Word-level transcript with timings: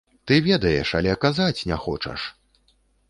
Ты 0.29 0.35
ведаеш, 0.47 0.93
але 1.01 1.13
казаць 1.25 1.65
не 1.73 1.77
хочаш! 1.85 2.27